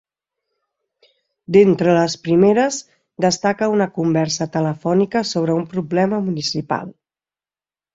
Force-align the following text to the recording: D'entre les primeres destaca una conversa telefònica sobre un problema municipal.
D'entre 1.57 1.93
les 1.97 2.15
primeres 2.29 2.81
destaca 3.29 3.71
una 3.77 3.91
conversa 4.01 4.51
telefònica 4.59 5.27
sobre 5.37 5.63
un 5.63 5.73
problema 5.79 6.27
municipal. 6.31 6.95